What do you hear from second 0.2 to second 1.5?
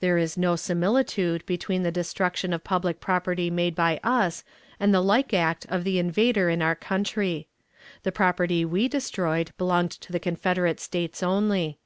no similitude